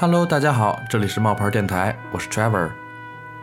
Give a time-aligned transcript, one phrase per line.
[0.00, 2.70] Hello 大家好，这里是冒牌电台，我是 Trevor。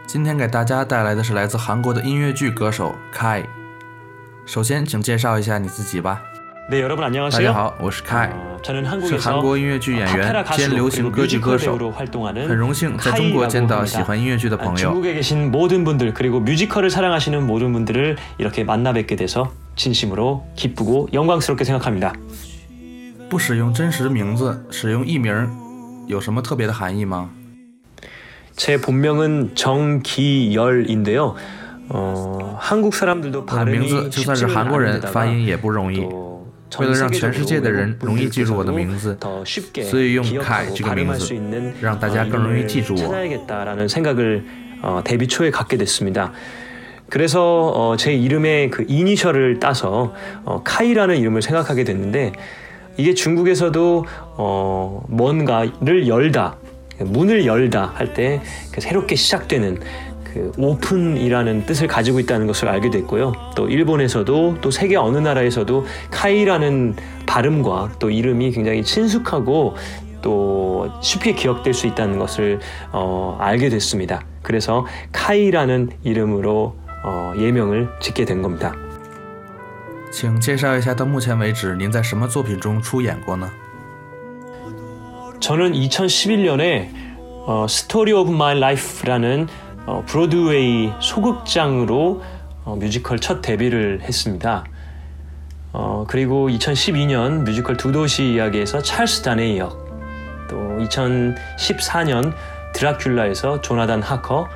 [0.08, 3.46] 今天给大家带来的是来自韩国的音乐剧歌手 Kai。
[4.44, 6.20] 首先，请介绍一下你自己吧。
[7.30, 8.32] 大家好，我是 Kai。
[9.08, 15.00] 是韩国音乐剧演员兼流行歌剧歌手，很荣幸在中国见到喜欢音乐剧的朋友。
[23.30, 25.67] 不使用真实名字，使用艺名。
[26.07, 27.31] 有什么特别的含义吗？
[28.55, 31.35] 제 본명은 정기열인데요.
[31.89, 36.01] 어, 한국 사람들도 我的名 발음이 字就算是 쉽지는 韩国人，发 않은데다가 音也不容易。
[36.71, 41.19] 또 为了让 전 全世界的人 세계적으로 容易记住我的 외국분들께서도 名字， 더 쉽게 所以用 기억하고 Kai 这个名 발음할
[41.19, 42.99] 字 수 있는 让大家更容易记住 어, 我。
[43.03, 44.45] 찾아야겠다라는 생각을
[44.83, 46.33] 어, 데뷔 초에 갖게 됐습니다.
[47.11, 52.33] 그래서 어, 제 이름의 그 이니셜을 따서 어, 카이라는 이름을 생각하게 됐는데
[52.98, 54.06] 이게 중국에서도
[54.38, 56.58] 어, 뭔가를 열다
[57.00, 59.80] 문을 열다 할때그 새롭게 시작되는
[60.24, 63.34] 그 오픈이라는 뜻을 가지고 있다는 것을 알게 됐고요.
[63.56, 66.96] 또 일본에서도 또 세계 어느 나라에서도 카이라는
[67.26, 69.76] 발음과 또 이름이 굉장히 친숙하고
[70.22, 72.60] 또 쉽게 기억될 수 있다는 것을
[72.92, 74.24] 어, 알게 됐습니다.
[74.42, 78.76] 그래서 카이라는 이름으로 어, 예명을 짓게 된 겁니다.
[80.11, 83.51] 请介绍一下到目前为止您在什么作品中出演过呢？
[85.41, 86.89] 저는 2011년에
[87.47, 89.49] 어, 스토리 오브 마이 라이프라는
[89.87, 92.23] 어, 브로드웨이 소극장으로
[92.65, 94.65] 어, 뮤지컬 첫 데뷔를 했습니다.
[95.73, 99.77] 어, 그리고 2012년 뮤지컬 두 도시 이야기에서 찰스 다네이 역,
[100.49, 102.33] 또 2014년
[102.75, 104.49] 드라큘라에서 조나단 하커,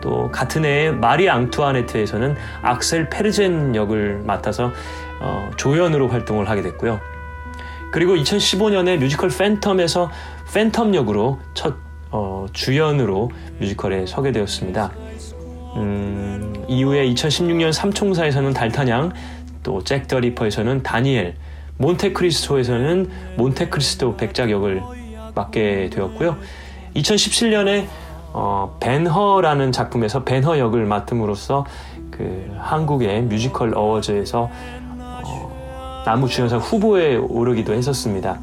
[0.00, 4.72] 또 같은 해에 마리 앙투아네트에서는 악셀 페르젠 역을 맡아서
[5.20, 7.00] 어, 조연으로 활동을 하게 됐고요.
[7.92, 10.08] 그리고 2015년에 뮤지컬 팬텀에서
[10.52, 11.74] 팬텀 역으로 첫
[12.10, 14.92] 어, 주연으로 뮤지컬에 서게 되었습니다.
[15.76, 19.12] 음, 이후에 2016년 삼총사에서는 달타냥,
[19.62, 21.34] 또 잭 더 리퍼에서는 다니엘,
[21.78, 24.82] 몬테크리스토에서는 몬테크리스토 백작 역을
[25.34, 26.36] 맡게 되었고요.
[26.96, 27.86] 2017년에
[28.32, 31.66] 어, 벤허라는 작품에서 벤허 역을 맡음으로써
[32.10, 34.50] 그 한국의 뮤지컬 어워즈에서
[34.98, 38.38] 어, 남우 주연상 후보에 오르기도 했었습니다.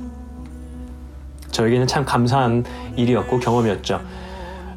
[1.52, 2.66] 저에게는 참 감사한
[2.96, 4.02] 일이었고 경험이었죠.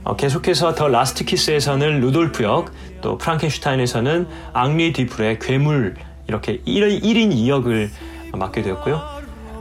[0.04, 2.72] 어, 계속해서 더 라스트 키스에서는 루돌프 역,
[3.02, 5.96] 또 프랑켄슈타인에서는 앙리 뒤프레와 괴물
[6.26, 7.90] 이렇게 1인, 1인 2역을
[8.32, 9.00] 맡게 되었고요.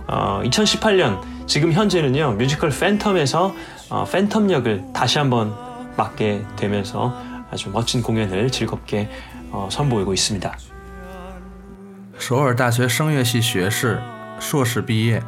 [0.07, 3.53] 어, 2018년 지금 현재는요 뮤지컬 팬텀에서
[3.90, 5.54] 어, 팬텀 역을 다시 한번
[5.96, 7.16] 맡게 되면서
[7.50, 9.08] 아주 멋진 공연을 즐겁게
[9.50, 10.56] 어, 선보이고 있습니다.
[12.18, 14.00] 首尔大学声乐系学士、
[14.40, 15.22] 硕士毕业，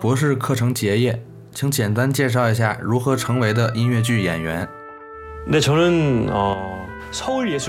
[0.00, 4.68] 博士课程结业，请简单介绍一下如何成为的音乐剧演员。
[5.46, 6.85] 네, 저는 어, 서울 예술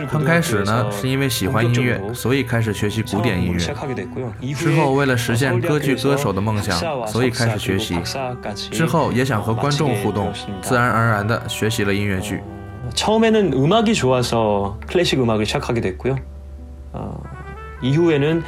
[0.10, 3.60] 刚开始呢，是因为喜欢音乐，所以开始学习古典音乐。
[3.60, 4.32] 시작하게 됐고요.
[4.56, 6.78] 之后，为了实现歌剧歌手的梦想，
[7.08, 8.00] 所以开始学习。
[8.72, 10.32] 之后也想和观众互动，
[10.62, 12.42] 自然而然的学习了音乐剧。
[12.94, 16.16] 처음에는 음악이 좋아서 클래식 음악을 시작하게 됐고요.
[16.92, 17.24] 어,
[17.82, 18.44] 이후에는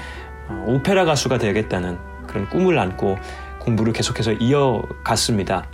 [0.50, 1.98] 어, 오페라 가수가 되겠다는
[2.28, 3.18] 그런 꿈을 안고
[3.60, 5.66] 공부를 계속해서 이어갔습니다.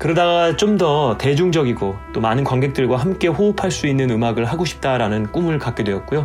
[0.00, 5.58] 그러다가 좀 더 대중적이고 또 많은 관객들과 함께 호흡할 수 있는 음악을 하고 싶다라는 꿈을
[5.58, 6.24] 갖게 되었고요.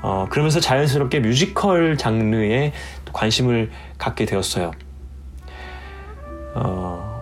[0.00, 2.72] 어, 그러면서 자연스럽게 뮤지컬 장르에
[3.04, 4.70] 또 관심을 갖게 되었어요.
[6.54, 7.20] 어,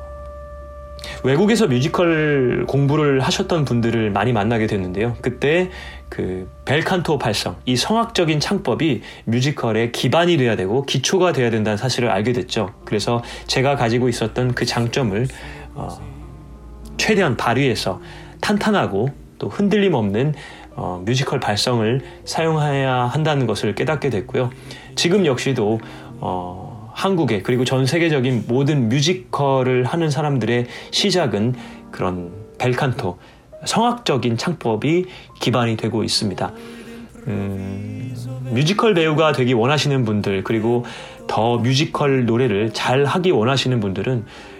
[1.25, 5.17] 외국에서 뮤지컬 공부를 하셨던 분들을 많이 만나게 됐는데요.
[5.21, 5.71] 그때
[6.09, 12.33] 그 벨칸토 발성, 이 성악적인 창법이 뮤지컬의 기반이 돼야 되고 기초가 돼야 된다는 사실을 알게
[12.33, 12.73] 됐죠.
[12.85, 15.27] 그래서 제가 가지고 있었던 그 장점을
[15.75, 15.89] 어,
[16.97, 18.01] 최대한 발휘해서
[18.41, 19.09] 탄탄하고
[19.39, 20.35] 또 흔들림 없는
[20.77, 24.51] 어, 뮤지컬 발성을 사용해야 한다는 것을 깨닫게 됐고요.
[24.95, 25.81] 지금 역시도
[26.21, 31.55] 어, 한국의 그리고 전 세계적인 모든 뮤지컬을 하는 사람들의 시작은
[31.91, 33.19] 그런 벨칸토
[33.65, 35.07] 성악적인 창법이
[35.41, 36.53] 기반이 되고 있습니다.
[37.27, 38.15] 음,
[38.53, 40.85] 뮤지컬 배우가 되기 원하시는 분들 그리고
[41.27, 44.60] 더 뮤지컬 노래를 잘 하기 원하시는 분들은 어,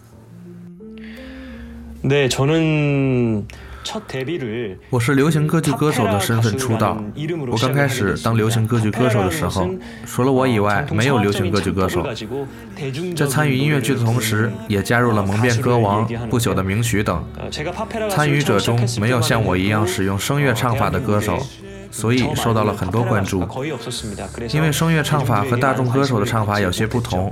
[2.03, 2.27] 那
[4.89, 6.97] 我是流行歌剧歌手的身份出道，
[7.51, 9.69] 我刚开始当流行歌剧歌手的时候，
[10.07, 12.03] 除了我以外，没有流行歌剧歌手。
[13.15, 17.23] 在参与音乐剧的同时，也加入了蒙面歌王、不朽的名曲等，
[18.09, 21.37] 参与者中没有像我一样使用声乐唱法的歌手，
[21.91, 23.47] 所以受到了很多关注。
[24.51, 27.31] 因为声乐唱法和大众歌手的唱法有些不同。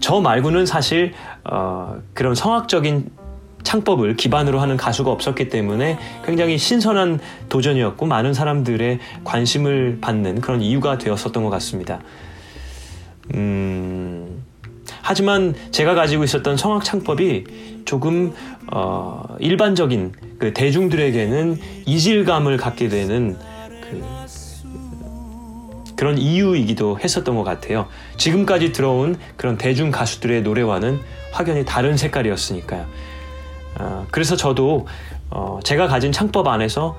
[0.00, 1.14] 저 말고는 사실
[1.44, 3.10] 어, 그런 성악적인
[3.62, 10.96] 창법을 기반으로 하는 가수가 없었기 때문에 굉장히 신선한 도전이었고 많은 사람들의 관심을 받는 그런 이유가
[10.96, 12.00] 되었었던 것 같습니다.
[13.34, 14.42] 음,
[15.02, 18.32] 하지만 제가 가지고 있었던 성악 창법이 조금
[18.72, 23.36] 어, 일반적인 그 대중들에게는 이질감을 갖게 되는
[23.82, 24.17] 그
[25.98, 27.88] 그런 이유이기도 했었던 것 같아요.
[28.18, 31.00] 지금까지 들어온 그런 대중 가수들의 노래와는
[31.32, 32.86] 확연히 다른 색깔이었으니까요.
[33.80, 34.86] 어, 그래서 저도
[35.30, 36.96] 어, 제가 가진 창법 안에서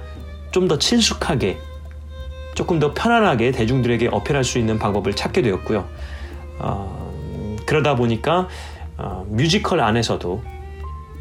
[0.51, 1.57] 좀 더 친숙하게
[2.55, 5.87] 조금 더 편안하게 대중들에게 어필할 수 있는 방법을 찾게 되었고요.
[6.59, 8.49] 어, 그러다 보니까
[8.97, 10.43] 어, 뮤지컬 안에서도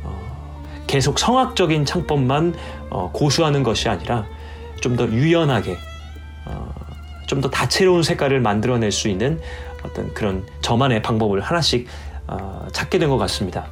[0.02, 2.54] 어, 계속 성악적인 창법만
[2.90, 4.26] 어, 고수하는 것이 아니라
[4.80, 5.76] 좀 더 유연하게
[7.28, 9.38] 좀 더 다채로운 색깔을 만들어낼 수 있는
[9.84, 11.86] 어떤 그런 저만의 방법을 하나씩
[12.26, 13.68] 어, 찾게 된 것 같습니다.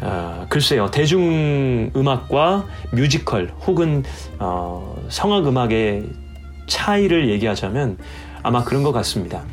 [0.00, 4.02] 어, 글쎄요, 대중음악과 뮤지컬 혹은
[4.40, 6.04] 어, 성악음악의
[6.66, 7.98] 차이를 얘기하자면
[8.42, 9.44] 아마 그런 것 같습니다.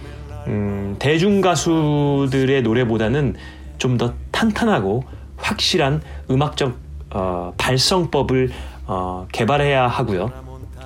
[0.47, 3.35] 음, 대중 가수들의 노래보다는
[3.77, 5.03] 좀 더 탄탄하고
[5.37, 6.75] 확실한 음악적
[7.11, 8.51] 어, 발성법을
[8.87, 10.48] 어, 개발해야 하고요.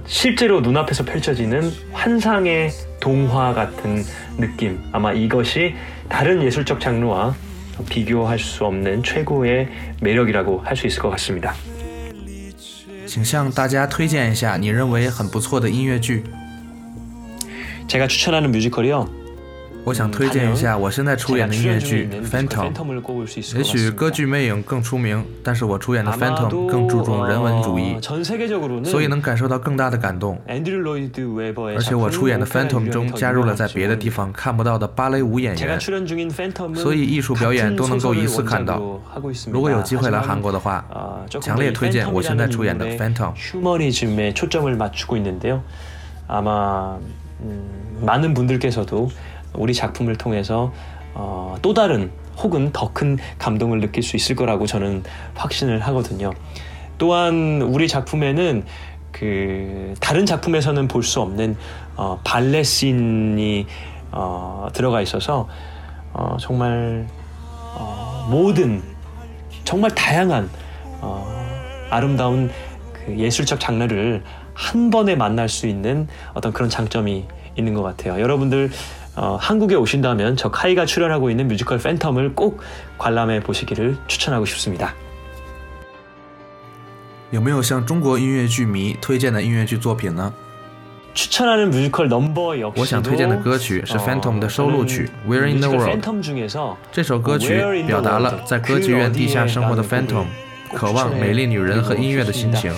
[0.06, 4.04] 실제로 눈앞에서 펼쳐지는 환상의 동화 같은
[4.38, 4.80] 느낌.
[4.92, 5.76] 아마 이것이
[6.10, 7.36] 다른 예술적 장르와
[7.90, 9.70] 비교할 수 없는 최고의
[10.02, 11.54] 매력이라고 할 수 있을 것 같습니다.
[13.06, 16.24] 请向大家推荐一下你认为很不错的音乐剧。
[17.88, 19.21] 제가 추천하는 뮤지컬이요.
[19.85, 22.73] 我想推荐一下我现在出演的音乐剧《Phantom》。
[23.57, 27.97] 也许歌剧《魅影》更出名，但是我出演的《Phantom》更注重人文主义，
[28.85, 30.41] 所以能感受到更大的感动。
[30.47, 30.61] 而
[31.83, 35.81] 且我出演的《Phantom》中加入了在别的地方看不到的芭蕾舞演员，
[36.77, 38.81] 所以艺术表演都能够一次看到。
[39.51, 40.85] 如果有机会来韩国的话，
[41.41, 43.35] 强烈推荐我现在出演的《Phantom》。
[49.55, 50.73] 우리 작품을 통해서
[51.15, 55.03] 어, 또 다른 혹은 더 큰 감동을 느낄 수 있을 거라고 저는
[55.35, 56.33] 확신을 하거든요.
[56.99, 58.65] 또한 우리 작품에는
[59.13, 61.57] 그 다른 작품에서는 볼 수 없는
[61.97, 63.67] 어, 발레 씬이
[64.13, 65.49] 어, 들어가 있어서
[66.13, 67.07] 어, 정말
[67.75, 68.83] 어, 모든
[69.65, 70.51] 정말 다양한
[71.01, 71.27] 어,
[71.91, 72.51] 아름다운
[72.93, 74.23] 그 예술적 장르를
[74.55, 78.21] 한 번에 만날 수 있는 어떤 그런 장점이 있는 것 같아요.
[78.21, 78.71] 여러분들
[79.16, 82.62] 어, 한국에 오신다면 저 카이가 출연하고 있는 뮤지컬 팬텀을 꼭
[82.98, 84.94] 관람해 보시기를 추천하고 싶습니다.
[87.32, 90.32] 有没有向中国音乐剧迷推荐的音乐剧作品呢？
[91.14, 96.00] 추천하는 뮤지컬 넘버 역시 我想推荐的歌曲是 Phantom 的收录曲 We're in the World。
[96.92, 100.26] 这首歌曲表达了在歌剧院地下生活的 Phantom
[100.74, 102.72] 渴望美丽女人和音乐的心情。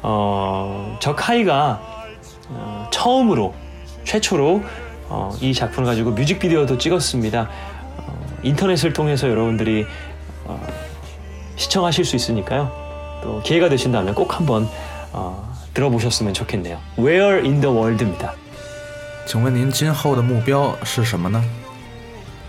[0.03, 1.81] 어, 저 카이가
[2.49, 3.55] 어, 처음으로
[4.03, 4.61] 최초로
[5.11, 7.49] 어, 이 작품을 가지고 뮤직비디오도 찍었습니다.
[7.97, 9.85] 어, 인터넷을 통해서 여러분들이
[10.45, 10.61] 어,
[11.55, 12.71] 시청하실 수 있으니까요.
[13.23, 14.67] 또 기회가 되신다면 꼭 한번
[15.11, 16.77] 어, 들어보셨으면 좋겠네요.
[16.97, 18.33] Where in the World입니다.
[19.25, 21.43] 请问您今后的目标是什么呢？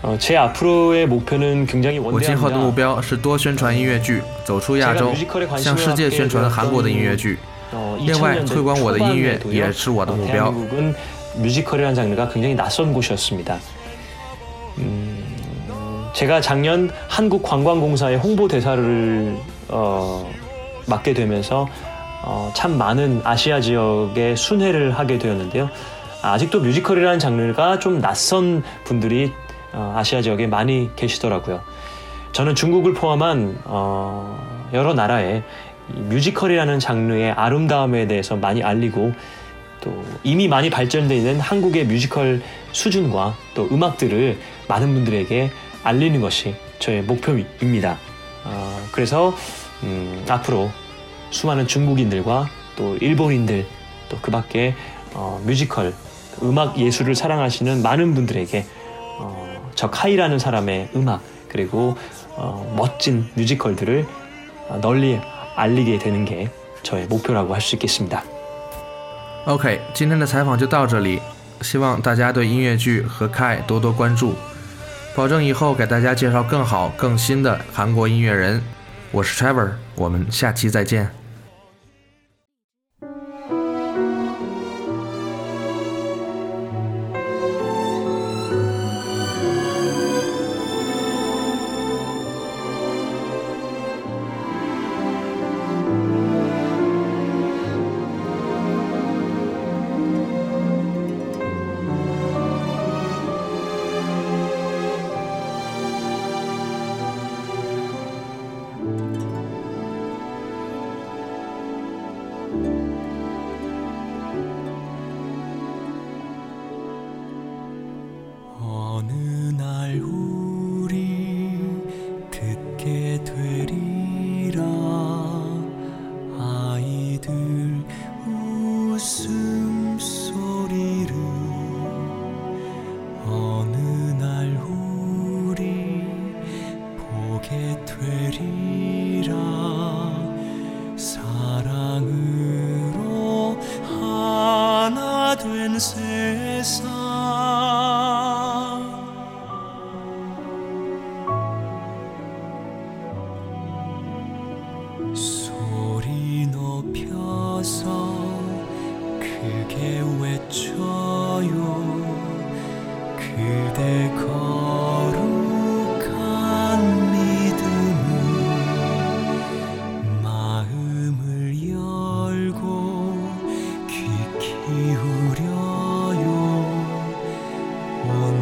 [0.01, 5.13] 呃，제 앞으로의 목표는 굉장히 我今后的目标是多宣传音乐剧，走出亚洲，
[5.57, 7.37] 向世界宣传韩国的音乐剧。
[7.99, 10.53] 另外，推广我的音乐也是我的目标。
[11.36, 13.58] 뮤지컬이라는 장르가 굉장히 낯선 곳이었습니다.
[14.78, 15.24] 음,
[16.14, 19.36] 제가 작년 한국관광공사의 홍보 대사를
[19.68, 20.30] 어,
[20.86, 21.68] 맡게 되면서
[22.22, 25.68] 어, 참 많은 아시아 지역에 순회를 하게 되었는데요.
[26.22, 29.32] 아직도 뮤지컬이라는 장르가 좀 낯선 분들이
[29.72, 31.60] 어, 아시아 지역에 많이 계시더라고요.
[32.32, 35.42] 저는 중국을 포함한 어, 여러 나라에
[35.88, 39.12] 뮤지컬이라는 장르의 아름다움에 대해서 많이 알리고
[39.84, 42.40] 또 이미 많이 발전되어 있는 한국의 뮤지컬
[42.72, 45.50] 수준과 또 음악들을 많은 분들에게
[45.84, 47.98] 알리는 것이 저의 목표입니다.
[48.44, 49.36] 어, 그래서
[49.82, 50.70] 음, 앞으로
[51.30, 53.66] 수많은 중국인들과 또 일본인들
[54.08, 54.74] 또 그 밖에
[55.12, 55.92] 어, 뮤지컬
[56.42, 58.64] 음악 예술을 사랑하시는 많은 분들에게
[59.18, 61.96] 어, 저 카이라는 사람의 음악 그리고
[62.36, 64.06] 어, 멋진 뮤지컬들을
[64.80, 65.20] 널리
[65.56, 66.48] 알리게 되는 게
[66.82, 68.33] 저의 목표라고 할 수 있겠습니다.
[69.46, 71.20] OK，今天的采访就到这里，
[71.60, 74.34] 希望大家对音乐剧和 Kai 多多关注，
[75.14, 78.62] 保证以后给大家介绍更好、更新的韩国音乐人。
[79.10, 81.23] 我是 Trevor，我们下期再见。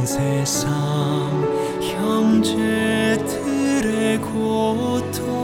[0.07, 0.69] 세상
[1.81, 3.21] 형제들의
[4.21, 5.42] 고통.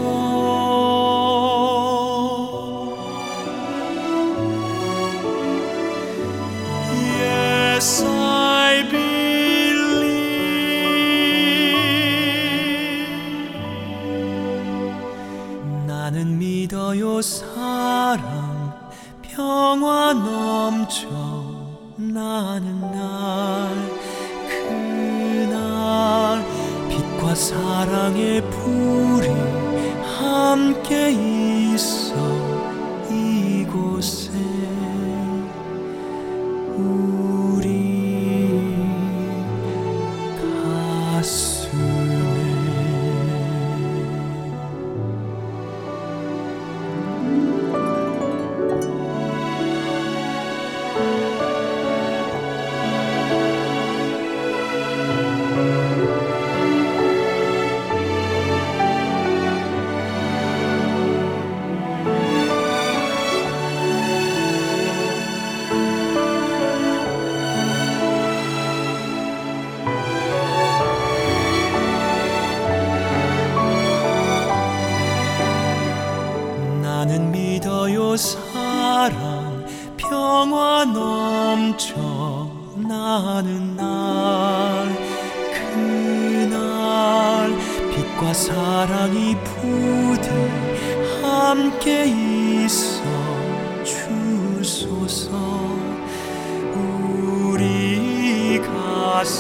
[27.38, 29.28] 사랑의 불이
[30.18, 31.12] 함께
[31.73, 32.12] 있어
[33.09, 34.33] 이곳에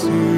[0.06, 0.37] 가